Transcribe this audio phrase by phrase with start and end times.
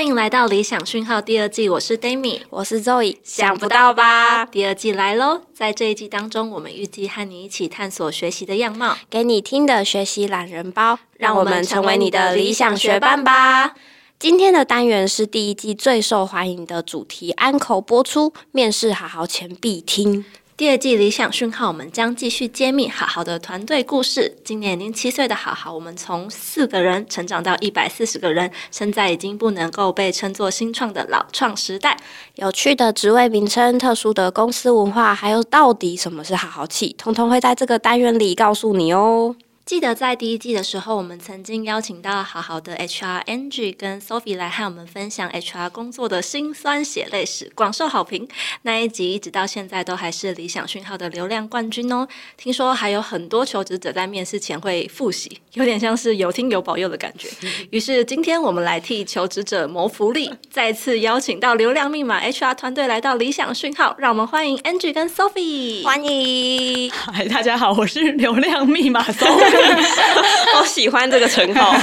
[0.00, 4.46] 欢迎来到理想讯号第二季，我是 Dami，我是 Zoe，想不到吧？
[4.46, 5.42] 第二季来喽！
[5.52, 13.74] 在这一季当中，我们预计和你一起探索学习的样貌，给你听的学习懒人包，让我们成为你的理想学伴吧！
[14.18, 20.24] 今天的单元是第一季最受欢迎的主题，安口播出，面试好好前必听。
[20.60, 24.36] 第二季理想讯号，我们将继续揭秘好好的团队故事。
[24.44, 31.96] 今年已经七岁的好好，我们从四个人成长到一百四十个人，现在已经不能够被称作新创的老创时代。
[32.34, 39.34] 有趣的职位名称、特殊的公司文化，还有到底什么是好好气，通通会在这个单元里告诉你哦。
[39.70, 48.26] 记得在第一季的时候，我们曾经邀请到好好的 HR Angie 跟 Sophie 来和我们分享 HR 工作的辛酸血泪史，广受好评。
[48.62, 52.08] 那一集一直到现在都还是理想讯号的流量冠军哦。
[52.36, 57.28] 听说还有很多求职者在面试前会复习，有点像是有听有保佑的感觉。
[57.70, 65.84] 于是今天我们来替求职者谋福利，再次邀请到流量密码 HR 团队来到理想讯号，让我们欢迎 Angie 跟 Sophie。
[65.84, 69.59] 欢迎，嗨，大家好，我是流量密码 Sophie。
[70.54, 71.74] 好喜欢这个称号。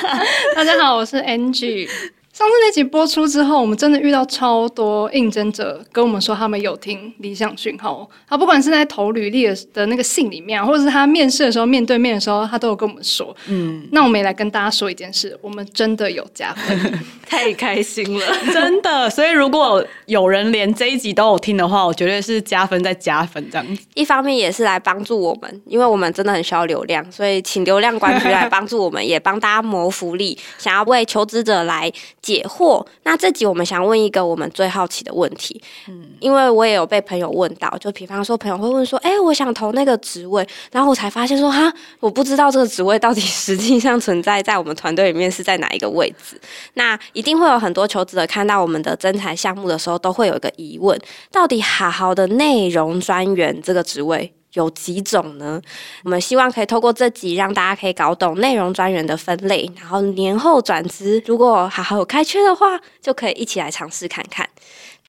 [0.54, 1.88] 大家好，我是 Angie。
[2.36, 8.06] 上次那集播出之后，我们真的遇到超多应征者跟我们说，他们有听理想讯号。
[8.28, 13.34] 他不管是在投履历的那个信里面，或者是他面试的时候面对面的时候，他都有跟我们说。
[13.46, 19.08] 嗯，那我们也来跟大家说一件事，我们真的有加分， 太开心了， 真的。
[19.08, 23.66] 所以如果有人连这一集都有听的话，我绝对是加分再加分这样。
[23.94, 31.90] 一方面也是来帮助我们，因为我们真的很需要流量，所以请流量冠军来帮助我们，也帮大家谋福利，想要为求职者来。
[32.26, 32.84] 解惑。
[33.04, 46.36] 那这集我们想问一个我们最好奇的问题，嗯，因为我也有被朋友问到，就比方说朋友会问说，哎，我想投那个职位，然后我才发现说，哈，我不知道这个职位到底 实际上存在在我们团队里面是在哪一个位置。
[46.74, 50.98] 那一定会有很多求职者看到我们的征才项目的时候，都会有一个疑问，
[51.30, 54.32] 到底好好的内容专员这个职位。
[54.56, 55.60] 有几种呢？
[56.02, 64.48] 我们希望可以透过这集，让大家可以搞懂内容专员的分类，然后年后转职，如果好好有开缺的话，就可以一起来尝试看看。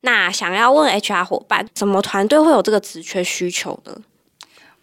[0.01, 3.95] 那想要问 HR 伙伴，什么团队会有这个职缺需求呢？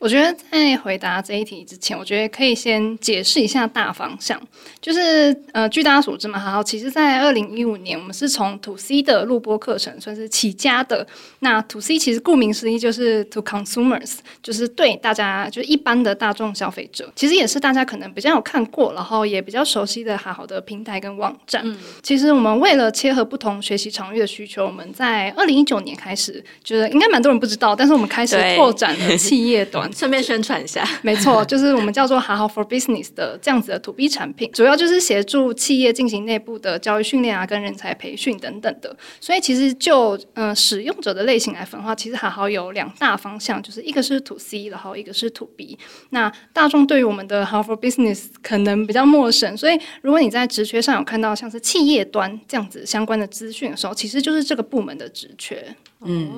[0.05, 4.39] 我觉得在回答这一题之前，我觉得可以先解释一下大方向。
[4.79, 11.07] 就是呃，据大家所知嘛，好，其实，在二零一五年，我们是从 To C 的录播课程算是起家的。
[11.39, 17.11] 那 To C 其实顾名思义就是 To Consumers，就是对大家，就是一般的大众消费者。
[17.17, 21.65] 其实也是大家可能比较有看过，然后也比较熟悉的好好的平台跟网站。
[22.03, 29.91] 其实我们为了切合不同学习场域的需求，我们在二零一九年开始，就是应该蛮多人不知道，但是我们开始拓展了企业端。
[29.95, 38.95] 顺便宣传一下，没错，就是我们叫做好好 for business 的这样子的 to B 产品，主要就是协助企业进行内部的教育训练啊，跟人才培训等等的。
[39.21, 45.79] 所以其实就嗯使用者的类型来分的话，其实好好有两大方向，就是一个是 to C，然后一个是 to B。
[46.11, 55.65] 那大众对于我们的好 for business 可能比较陌生，所以如果你在职缺上有看到像是企业端这样子相关的资讯的时候，其实就是这个部门的职缺。
[56.05, 56.31] 嗯，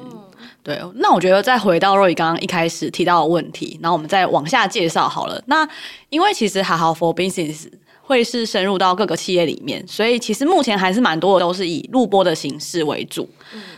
[0.63, 0.81] 对。
[0.95, 5.43] 那我觉得再回到若雨刚刚一开始提到的问题，然后我们再往下介绍好了。
[5.47, 5.69] 那
[6.09, 7.67] 因为其实好好 for business
[8.03, 13.29] 会是深入到各个企业里面，所以其实目前还是蛮多的都是以录播的形式为主。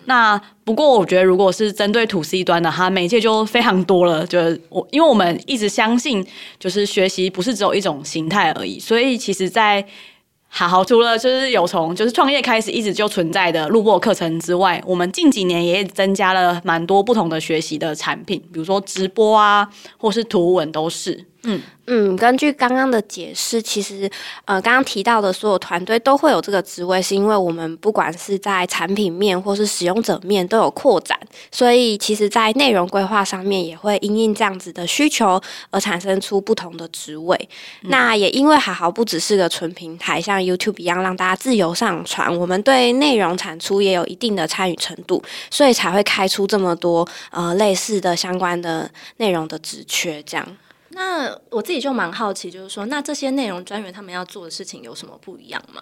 [0.04, 4.26] 那不过我觉得如果是针对 to C 端的，哈，媒介就非常多了。
[4.26, 6.22] 就是我因为我们一直相信，
[6.58, 9.82] 就是学习不是只有一种形态而已，所以其实在
[10.50, 21.27] 好，除了就是有从就是创业开始一直就存在的录播课程之外，我们近几年也增加了蛮多不同的学习的产品，比如说直播啊，或是图文都是。
[21.44, 24.10] 嗯嗯，根据刚刚的解释，其实
[24.44, 31.18] 呃，刚刚提到的所有团队都会有这个职位，是因为我们不管是在产品面或是使用者面都有扩展，
[31.50, 35.40] 所以其实在内容规划上面也会因应这样子的需求
[35.70, 37.48] 而产生出不同的职位。
[37.82, 50.46] 那也因为好好不只是个纯平台，像 YouTube 一样让大家自由上传，我们对内容产出也有一定的参与程度，所以才会开出这么多呃类似的相关的内容的职缺这样。
[50.98, 55.80] 那我自己就蛮好奇，就是说，那这些内容专员他们要做的事情有什么不一样吗？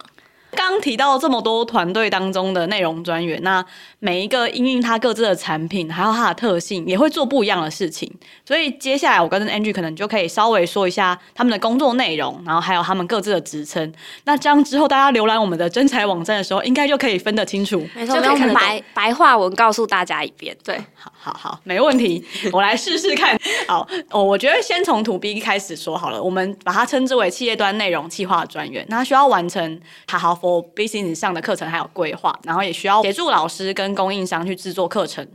[0.57, 3.63] 刚提到这么多团队当中的内容专员，那
[3.99, 8.11] 每一个因应他各自的产品，还有它的特性，也会做不一样的事情。
[8.43, 13.93] 所以接下来我跟 Angie 可能就可以稍微说一下他们的工作内容，然后还有他们各自的职称。
[14.23, 17.85] 那这样之后大家浏览我们的真才网站的时候，应该就可以分得清楚。
[17.93, 20.57] 没错，用白白话文告诉大家一遍。
[20.63, 23.37] 对，好好好，没问题，我来试试看。
[23.67, 26.23] 好，哦，我觉得先从图 B 开始说好了。
[26.23, 30.46] 我们把它称之为企业端内容企划专员，那需要完成好好。
[30.47, 35.27] 我 business 上的课程还有规划，然后也需要协助老师跟供应商去制作课程。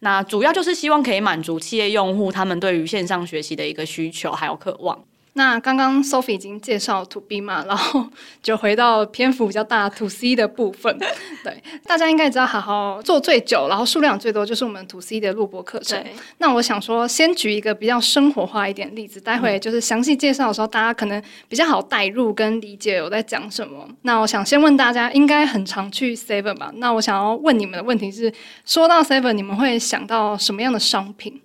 [0.00, 4.98] 那主要就是希望可以满足企业用户他们对于线上学习的一个需求还有渴望。
[5.36, 8.06] 那刚刚 Sophie 已经介绍 To B 嘛，然后
[8.40, 10.96] 就回到篇幅比较大 To C 的部分。
[11.42, 16.00] 对，大家应该知道，好好做最久，然后数量最多就是我们 To C 的录播课程。
[16.38, 23.88] 那我想说，先举一个比较生活化一点例子，待会就是详细介绍的时候，大家可能比较好带入跟理解我在讲什么。
[24.02, 26.70] 那我想先问大家，应该很常去 Seven 吧？
[26.76, 28.32] 那我想要问你们的问题是，
[28.64, 31.42] 说到 Seven，你们会想到什么样的商品？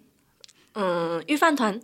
[0.75, 1.81] 嗯，预饭团。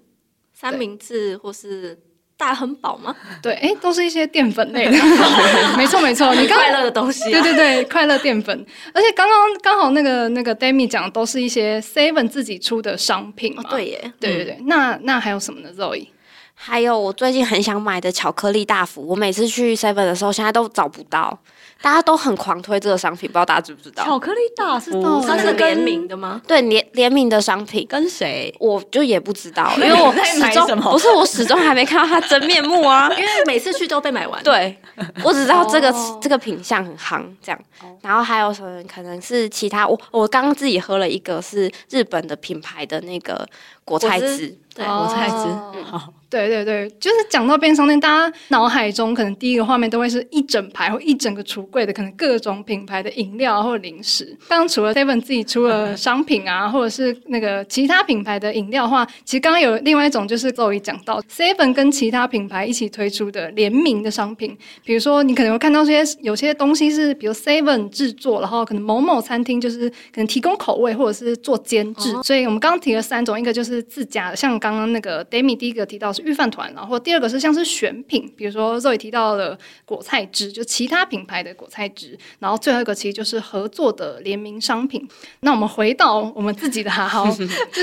[0.57, 1.97] 三明治或是
[2.37, 3.13] 大亨堡吗？
[3.43, 4.91] 对，哎，都是一些淀粉类的，
[5.77, 6.33] 没错没错。
[6.33, 8.65] 你快乐的东西，对对对，快乐淀粉。
[8.93, 13.63] 而且刚刚刚好那个那个 Demi 讲的都是一些 Seven 自己出的商品嘛。
[13.69, 14.57] 对耶，对对对。
[14.65, 16.07] 那那还有什么呢？Zoe？
[16.53, 21.37] 还有我最近很想买的巧克力大福，我每次去 Seven 的时候，现在都找不到。
[21.81, 24.03] 大家都很狂推这个商品，不知道大家知不知道？
[24.05, 26.41] 巧克力大福，它是联名的吗？
[26.47, 28.51] 对，联联名的商品跟谁？
[28.59, 33.09] 我就也不知道， 因为我始终不是我始终还没看到它真面目啊。
[33.13, 34.41] 因为每次去都被买完。
[34.41, 34.75] 对，
[35.21, 37.61] 我只知道这个这个品相很夯，这样。
[38.01, 38.81] 然后还有什么？
[38.83, 39.85] 可能是其他。
[39.85, 43.45] 我我刚刚自己喝了一个是日本的品牌的那个
[43.83, 44.57] 果菜汁。
[44.75, 45.83] 对，我才知。
[45.83, 54.25] 好，对对对，就是讲到便利商店，大家脑海中可能第一个画面都会是一整排或一整个橱柜的，可能各种品牌的饮料或零食。
[54.49, 64.57] 刚刚除了 Seven 自己出了商品啊，或者是那个其他品牌的饮料的话，其实刚刚有另外一种，就是 Zoe 讲到 Seven 跟其他品牌一起推出的联名的商品。
[64.83, 72.11] 比如说，你可能会看到这些有些东西是，比如 Seven 制作，然后可能某某餐厅就是可能提供口味或者是做监制。
[72.23, 74.55] 所以我们刚刚提了三种，一个就是自家的，像。
[74.65, 85.07] 刚刚那个 Demi 第一个提到是预饭团，然后第二个是像是选品，比如说 Zoe 提到了果菜汁，就其他品牌的果菜汁，然后最后一个其实就是合作的联名商品。
[85.41, 87.25] 那我们回到我们自己的哈 好，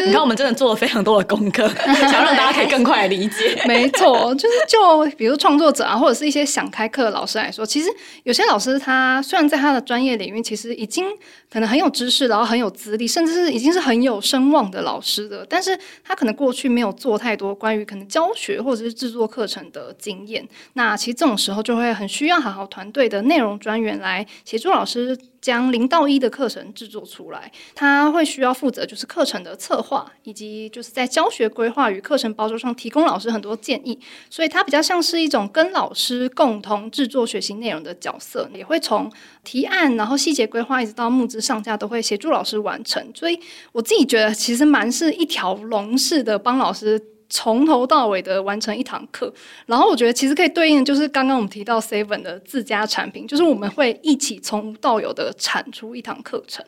[0.07, 3.63] 你看我们真的做了非常多的功课，想让大家可以更快理解。
[3.69, 7.89] 没错，就是就比如创作者啊，或者是一些想开课的老师来说，其实
[8.25, 11.07] 有些老师他虽然在他的专业领域其实已经
[11.49, 16.73] 可能很有知识，然后很有资历，甚至是已经是很有声望的老师的，但是他可能过去。
[16.73, 25.19] 没有做太多关于可能教教学或者是制作课程的经验，那其实这种时候就会很需要好好团队的内容专员来协助老师。
[25.43, 33.99] 将零到一的课程制作出来，他会需要负责就是课程的策划，以及就是在教学规划与课程包装上提供老师很多建议，
[34.31, 39.11] 所以他比较像是一种跟老师共同制作学习内容的角色，也会从
[39.43, 43.37] 提案，然后细节规划一直到募资上架都会协助老师完成，所以
[43.73, 47.03] 我自己觉得其实蛮是一条龙式的帮老师。
[47.35, 49.33] 从头到尾的完成一堂课，
[49.65, 56.63] 然后我觉得其实可以对应的就是刚刚我们提到 Seven 的自家产品，就是我们会一起从无到有的产出一堂课程。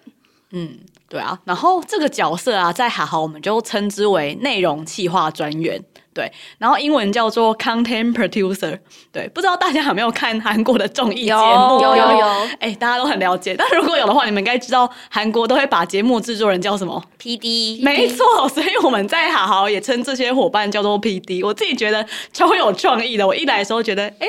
[0.53, 5.85] 嗯，对啊，然后这个角色啊，在好好我们就称之为内容企划专员。
[6.15, 8.79] 对，然后英文叫做 content producer。
[9.13, 11.81] 对，不知道大家有没有看韩国的综艺节目？
[11.83, 12.27] 有有有。
[12.61, 13.55] 哎，大家都很了解。
[13.59, 17.81] 但如果有的话，你们应该知道韩国都会把节目制作人叫什么？P D。
[17.83, 21.43] 没错，所以我们在好好也称这些伙伴叫做 P D。
[21.43, 23.27] 我自己觉得超有创意的。
[23.27, 24.27] 我一来的时候觉得，哎，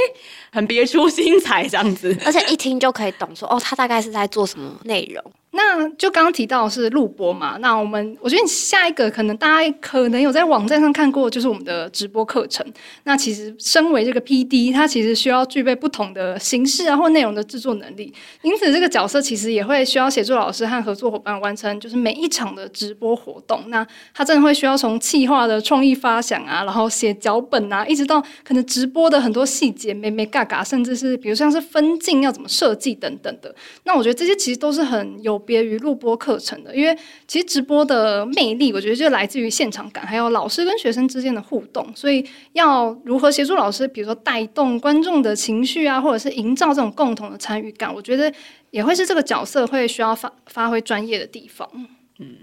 [0.56, 5.22] 很别出心裁这样子， 而且一听就可以懂，说哦，他大概是在做什么内容。
[5.58, 12.66] 那就刚刚提到是录播嘛，那我们我觉得下一个可能大家可能有在网站上看过，就是我们的直播课程。
[13.04, 23.64] 那其实身为这个 P D，他其实需要具备不同的形式啊或内容的制作能力，因此这个角色其实也会需要协助老师和合作伙伴完成就是每一场的直播活动。
[23.70, 33.56] 那他真的会需要从企划的创意发想啊，然后写脚本啊，一直到可能直播的很多细节，美美嘎甚至是比如像是分镜要怎么设计等等的。
[33.84, 35.36] 那我觉得这些其实都是很有。
[35.46, 36.98] 别于录播课程的，因为
[37.28, 41.88] 其实直播的魅力，我觉得就来自于现场感，还有老师跟学生之间的互动。
[41.96, 48.34] 所以要如何协助老师，比如说带动观众的情绪啊，或者是营造这种共同的参与感，我觉得
[48.72, 51.70] 也会是这个角色会需要发发挥专业的地方。
[52.18, 52.38] 嗯。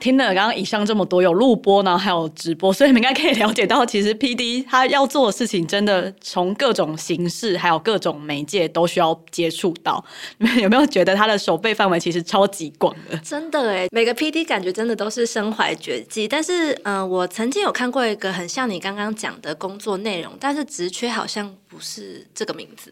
[0.00, 10.02] 听了刚刚以上这么多，有录播呢，还有直播，所以你们应该可以了解到，其实 P D 他要做的事情，真的从各种形式，还有各种媒介都需要接触到。
[10.38, 13.16] 你们有没有觉得他的手背范围其实超级广的？
[13.18, 16.26] 真的哎，每个 P D 感觉真的都是身怀绝技。
[16.26, 22.90] 但是，嗯，我曾经有看过一个很像你刚刚讲的工作内容，但是职缺好像不是这个名字。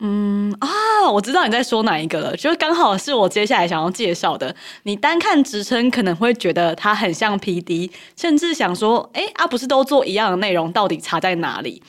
[0.00, 4.54] 嗯啊，我知道你在说哪一个了，就是刚好是我接下来想要介绍的。
[4.84, 11.82] 你单看职称可能会觉得它很像 P D，甚至想说，哎啊，不是都做一样的内容，到底差在哪里？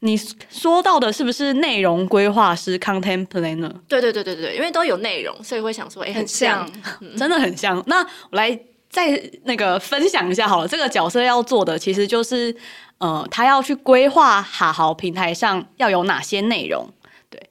[0.00, 0.14] 你
[0.50, 3.72] 说到的是不是内容规划师 （content planner）？
[3.88, 6.70] 对对对对对，因为都有内容，所以会想说，哎，很像
[7.00, 7.82] 像，真的很像。
[7.86, 8.56] 那我来
[8.90, 12.54] 再那个分享一下好了，这个角色要做的其实就是，
[12.98, 16.86] 呃，他要去规划哈豪平台上要有哪些内容。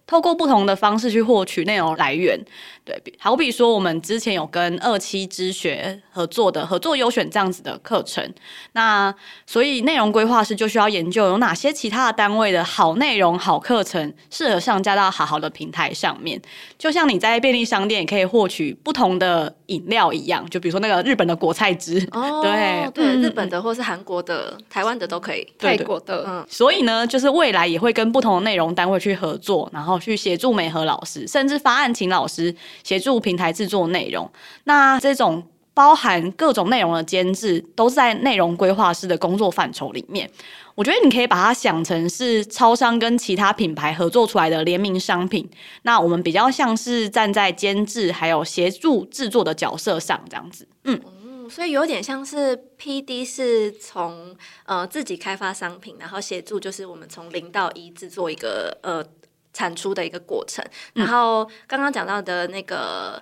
[0.07, 2.39] 透过不同的方式去获取内容来源。
[2.85, 8.23] 对，比好比说我们之前有跟二期之学合作的合作优选这样子的课程，
[8.73, 9.13] 那
[9.47, 16.39] 所以内容规划师就需要研究有哪些其他的单位的好内容、好课程适合上架到好好的平台上面。
[16.77, 25.45] 就像你在便利商店也可以获取不同的饮料一样，就比如说那个日本的果菜汁，哦，对对，嗯日本的或是韩国的、台湾的都可以。
[25.57, 34.29] 泰国的，嗯所以呢，就是未来也会跟不同的内容单位去合作，然后去协助美和老师，甚至发案请老师协助平台制作内容。
[34.65, 40.29] 那这种包含各种内容的监制，都在内容规划师的工作范畴里面。
[40.73, 45.49] 我觉得你可以把它想成是超商跟其他品牌合作出来的联名商品。
[45.83, 50.67] 那我们比较像是站在监制还有协助制作的角色上，这样子。
[50.83, 59.01] 嗯，嗯，所以有点像是 P D 是从呃自己开发商品，然后协助就是我们从零到一制作一个呃
[59.55, 60.63] 产出的一一个过程。
[60.93, 63.19] 然后刚刚讲到的那个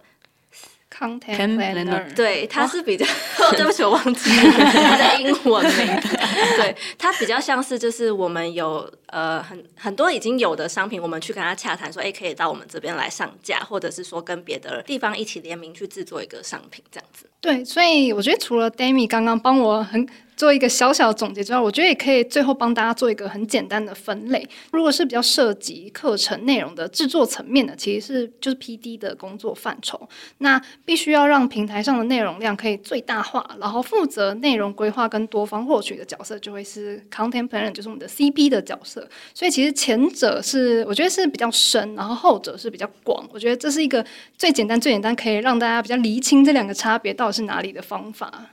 [0.93, 3.05] ，content planner，planner 对，它是比较，
[3.55, 5.87] 对不起，我忘记了 它的英文名。
[6.57, 17.25] 对，它比较像是就是我们有呃很很多已经有的商品，我们去跟他洽谈说，哎，可以到我们这边来上架，或者是说跟别的地方一起联名去制作一个商品这样子。
[17.39, 24.47] 对，所以我觉得除了 Dami 刚刚帮我很做一个小小的总结之外，我觉得也可以最后帮大家做一个很简单的分类。
[24.71, 30.09] 如果是比较涉及课程内容的制作层面的，其实是就是 PD 的工作范畴。
[30.39, 39.07] 那必须要让平台上的内容量可以最大化，然后负责内容规划跟多方获取的角色就会是 Content Planner，就是我们的 CP 的角色。
[39.33, 43.27] 所以其实前者是我觉得是比较深，然后后者是比较广。
[43.31, 44.05] 我觉得这是一个
[44.37, 48.51] 最简单、最简单可以让大家比较厘清这两个差别到底是哪里的方法。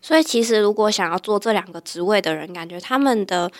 [0.00, 3.50] 所以其实如果想要做这两个职位的人，感觉他们的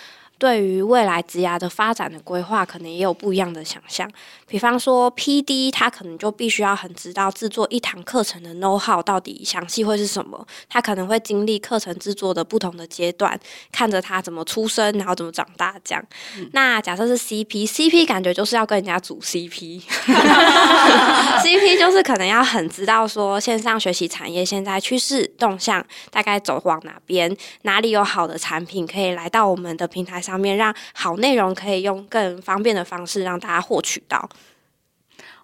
[0.42, 4.10] 对于未来职涯的发展的规划，可能也有不一样的想象。
[4.48, 13.38] 比方说 P.D，他可能就必须要很知道制作一堂课程的 know how 到底详细会是什么，他可能会经历课程制作的不同的阶段，
[13.70, 16.04] 看着他怎么出生，然后怎么长大这样。
[16.50, 19.78] 那假设是 C.P.，C.P 感觉就是要跟人家组 C.P.，C.P
[21.78, 34.28] 就是可能要很知道说线上学习产业现在趋势动向大概走往哪边，哪里有好的产品可以来到我们的平台上面，让好内容可以用更方便的方式让大家获取到。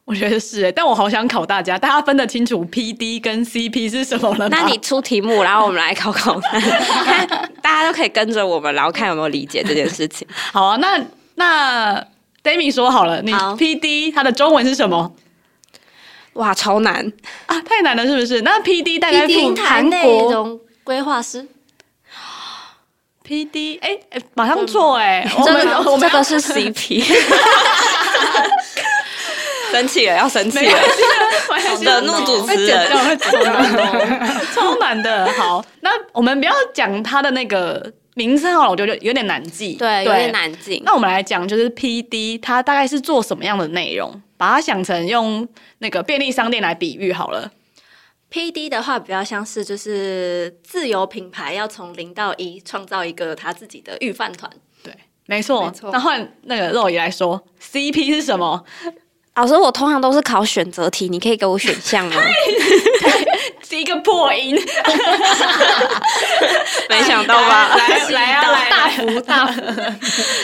[0.05, 4.57] 我觉得是欸，但我好想考大家，大家分得清楚 P.D 跟 C.P 是什么了吗？
[4.59, 6.59] 那你出题目，然后我们来考考看，
[7.05, 7.29] 看
[7.61, 10.27] 大家都可以跟着我们，然后看有没有理解这件事情。
[10.51, 10.99] 好啊，那
[11.35, 12.07] 那
[12.43, 15.15] Dami 说好了，你 P.D 它的中文是什么
[16.33, 17.13] 哇，超难！
[17.45, 17.61] 啊？
[17.61, 18.41] 太难了，是不是？
[18.41, 21.47] 那 P.D 大概 PD 平台内容规划师，
[23.29, 27.05] P.D 哎、哎马上做哎、我 们这个我们这个是 CP，
[29.71, 30.73] 生气了，要生气了，
[31.83, 32.89] 惹怒主持人。
[34.55, 35.31] 超难的。
[35.33, 39.75] 好，那我们不要讲他的那个名称好了，我觉得有点难记。
[39.75, 40.33] 对，有点。
[40.33, 40.83] 难记。
[40.87, 44.23] 那我们来讲，就是 P.D 它大概是做什么样的内容？
[44.39, 45.47] 把它想成用
[45.81, 47.51] 那个便利商店来比喻好了。
[48.31, 54.51] P D 的话比较像是就是自由品牌要从零到一创造一个他自己的预饭团。
[54.83, 54.95] 对，
[55.27, 55.67] 没错。
[55.67, 58.63] 没错那换那个肉爷来说，C.P 是什么？
[59.35, 62.23] 老师，我通常都是考选择题，你可以给我选项吗？
[63.63, 64.57] 是一个破音。
[66.91, 67.77] 没想到吧？
[67.77, 69.61] 来来啊，来大来幅大福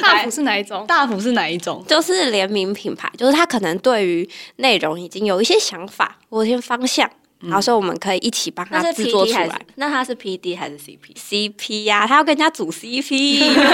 [0.01, 0.85] 大幅是哪一种？
[0.87, 1.85] 大福是哪一种？
[1.89, 7.11] 就是联名品牌，就是他可能对于内容已经有一些想法有一些方向，
[7.45, 9.61] 然后所以我们可以一起帮他制作出来。
[9.77, 13.65] 那他是 P D 还是 C P？CP 呀、他要跟人家组 CP，OK，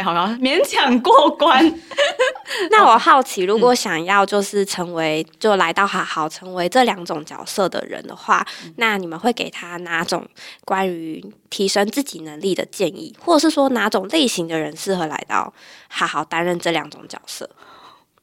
[0.02, 1.74] 好了，勉强过关。
[2.70, 10.26] 那我好奇，如果想要就是成为就来到好好成为这两种角色的人的话，那你们会给他哪种
[10.64, 15.52] 关于提升自己能力的建议，或者是说哪种类型的人适合来到
[15.88, 17.48] 好好担任这两种角色？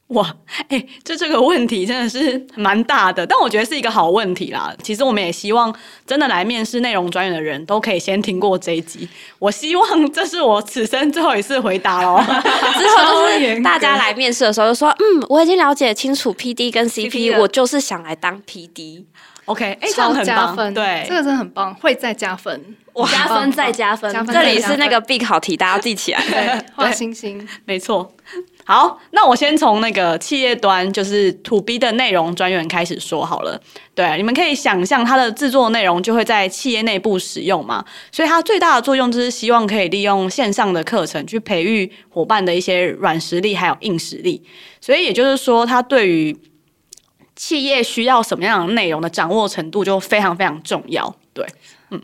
[0.10, 0.36] 哇，
[0.70, 4.74] 哎、就这个问题真的是蛮大的，但我觉得是一个好问题啦。
[4.82, 5.74] 其实我们也希望
[6.08, 9.08] 真的来面试内容专员的人都可以先听过这一集。
[9.38, 12.20] 我希望这是我此生最后一次回答喽。
[12.26, 19.04] 之后就是大家来面试的时候就说，嗯，我已经了解清楚 PD 跟 CP，, CP 了我就是想来当 PD。
[19.46, 22.76] OK，哎、这样超很棒，加分，对，这个真的很棒，会再加分，
[23.12, 26.24] 加分再加分，加分这里是那个 big 考题，大家记起来。
[26.30, 27.48] 对， 画星星。
[27.66, 28.12] 没错。
[28.70, 33.60] 好，那我先从那个企业端，就是 To B 的内容专员开始说好了。
[33.96, 44.40] 对，你们可以想象它的制作内容就会在企业内部使用嘛，所以它最大的作用就是希望可以利用线上的课程去培育伙伴的一些软实力还有硬实力。
[44.80, 46.38] 所以也就是说，它对于
[47.36, 51.12] 企业需要什么样的内容的掌握程度就非常非常重要。
[51.34, 51.44] 对，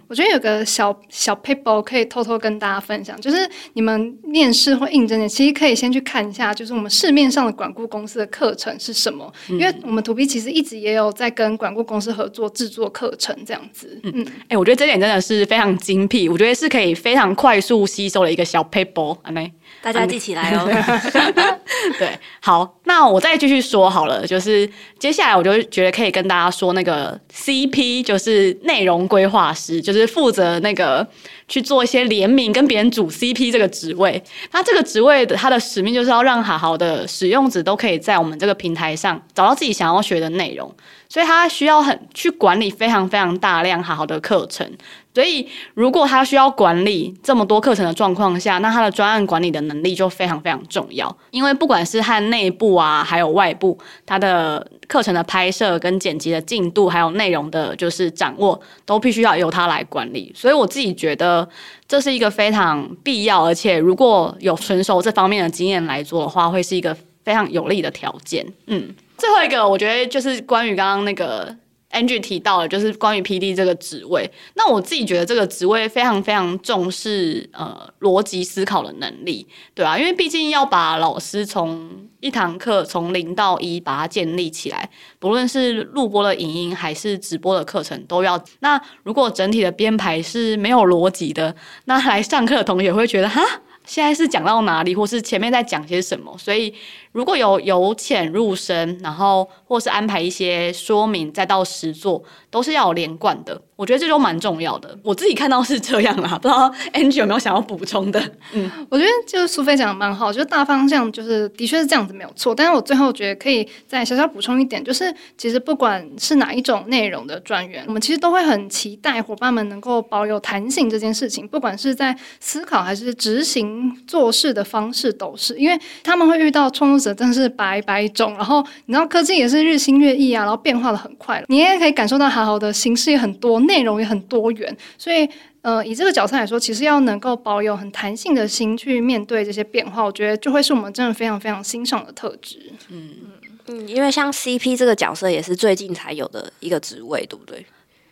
[0.08, 14.00] 我觉得有个小小 paper 可以偷偷跟大家分享，就是你们面试或应征的，其实可以先去看一下，就是我们市面上的管顾公司的课程是什么，因为我们 to B 其实一直也有在跟管顾公司合作制作课程这样子。
[14.04, 19.52] 嗯，哎、我觉得这点真的是非常精辟，我觉得是可以非常快速吸收的一个小 paper，安内。
[19.86, 20.66] 大家记起来哦。
[22.00, 22.10] 对，
[22.42, 31.08] 好，那我再继续说好了，就是接下来我就觉得可以跟大家说那个 CP，就是内容规划师，就是负责那个
[31.48, 34.22] 去做一些联名跟别人组 CP 这个职位。
[34.52, 40.74] 那这个职位的它的使命就是要让好好的使用者都可以在我们这个平台上找到自己想要学的内容，
[41.08, 44.68] 所以他需要很去管理非常非常大量好好的课程。
[45.16, 51.18] 所以，如果他需要管理这么多课程的状况下，那他的专案管理的能力就非常非常重要。
[51.32, 60.30] 因为不管是和内部啊，还有外部，他的课程的拍摄跟剪辑的进度，还有内容的就是掌握，都必须要由他来管理。
[60.36, 61.48] 所以我自己觉得
[61.88, 66.94] 这是一个非常必要，而且如果有纯熟这方面的经验来做的话，会是一个
[67.24, 68.46] 非常有利的条件。
[68.68, 71.56] 嗯，最后一个我觉得就是关于刚刚那个。
[71.96, 74.30] Angie 提到了，就是关于 PD 这个职位。
[74.56, 88.44] 那我自己觉得这个职位非常非常重视呃逻辑思考的能力，对啊，因为毕竟要把老师从一堂课从零到一把它建立起来，不论是录播的影音还是直播的课程都要。
[88.60, 93.42] 那如果整体的编排是没有逻辑的，那来上课的同学会觉得哈。
[93.86, 96.36] 现在是讲到哪里，或是前面在讲些什么？
[96.38, 96.74] 所以
[97.12, 103.62] 如果有由浅入深，然后或是安排一些说明，再到实作，都是要有连贯的。
[103.78, 104.98] 我觉得这就蛮重要的。
[105.04, 108.22] 我自己看到是这样啦， 不知道 Angie 有没有想要补充的？
[108.54, 123.75] 嗯，我觉得就是苏菲讲的蛮好，就是大方向就是的确是这样子没有错，但是我最后觉得可以再小小补充一点，就是其实不管是哪一种内容的专员，我们其实都会很期待伙伴们能够保有弹性这件事情，不管是在思考还是执行
[124.06, 135.28] 做事的方式都是，因为他们会遇到创作者真的是百百种，然后你知道科技也是日新月异啊，然后变化的很快，你也可以感受到好好的形式也很多，内容也很多元，所以。
[135.66, 142.72] 呃，以这个角色来说，其实要能够保有很弹性的心去面对这些变化，我觉得就会是我们真的非常非常欣赏的特质。
[142.90, 147.66] 嗯，因为像 CP 这个角色也是最近才有的一个职位，对不对？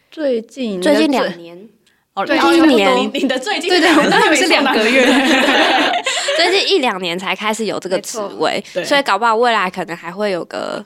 [0.09, 1.69] 最近最近两年，
[2.15, 5.03] 哦，一年你的最近对对，我刚以为是两个 月。
[6.37, 10.83] 最近一两年才开始有这个职位，所以搞不好未来可能还会有个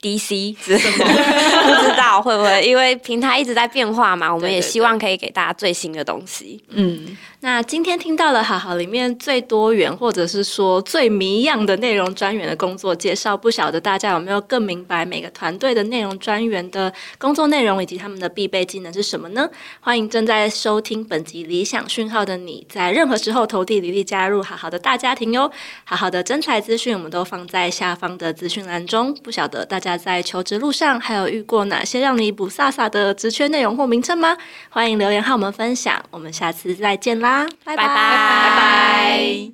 [0.00, 6.62] DC 之类的，不知道会不会，因为平台一直在变化嘛，我们也希望可以给大家最新的东西。
[6.70, 19.48] 嗯，那今天听到了好好里面最多元，或者是说最迷样的内容专员的工作介绍，不晓得大家有没有更明白每个团队的内容专员的工作内容以及他们的必备技能是什么呢？
[19.80, 25.50] 欢迎正在收听本集理想讯号的你，在任何时候投递履历加入好好的大家庭哟。
[25.84, 29.12] 好好的真才资讯，我们都放在下方的资讯栏中。
[29.22, 34.36] 不晓得大家在求职路上还有遇过哪些让你不飒飒的职缺内容或名称吗？
[34.68, 36.04] 欢迎留言和我们分享。
[36.10, 39.52] 我们下次再见啦，拜拜拜拜拜。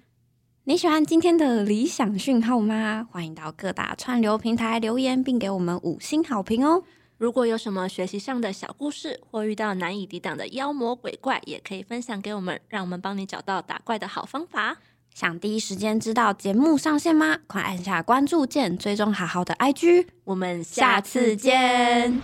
[0.64, 3.06] 你喜欢今天的理想讯号吗？
[3.12, 6.82] 欢迎到各大串流平台留言，并给我们五星好评哦。
[7.18, 14.76] 如果有什么学习上的小故事，或遇到难以抵挡的妖魔鬼怪，也可以分享给我们，让我们帮你找到打怪的好方法。
[15.18, 17.38] 想第一时间知道节目上线吗？
[17.46, 20.08] 快按下关注键，追踪好好的 IG。
[20.24, 22.20] 我们下次见。